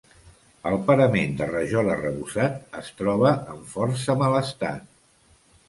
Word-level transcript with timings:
El 0.69 0.77
parament 0.87 1.35
de 1.41 1.49
rajol 1.51 1.91
arrebossat 1.97 2.79
es 2.81 2.91
troba 3.03 3.35
en 3.55 3.63
força 3.77 4.19
mal 4.25 4.41
estat. 4.43 4.93